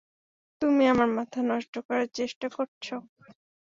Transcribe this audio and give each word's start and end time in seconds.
তুমি 0.61 0.83
আমার 0.87 1.09
মাথা 1.17 1.39
নষ্ট 1.51 1.73
করার 1.87 2.07
চেষ্টা 2.17 2.47
করছ। 2.55 2.85